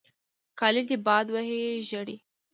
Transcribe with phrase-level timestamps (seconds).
[0.59, 2.17] کالې دې باد وهي ژړې.